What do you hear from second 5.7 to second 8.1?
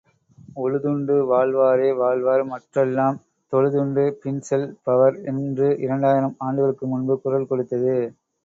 இரண்டாயிரம் ஆண்டுகளுக்கு முன்பு குரல் கொடுத்தது.